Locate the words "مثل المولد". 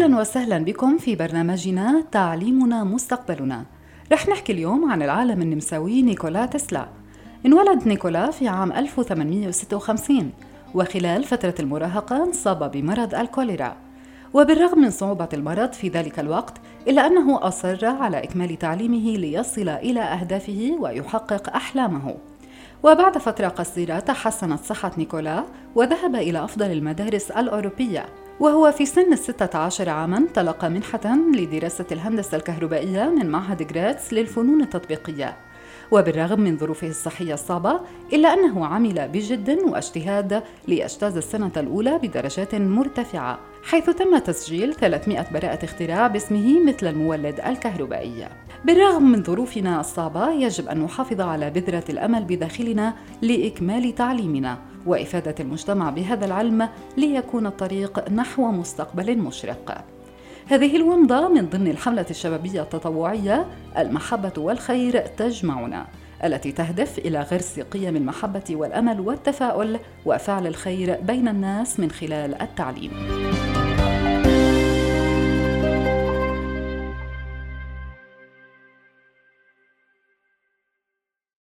46.64-47.40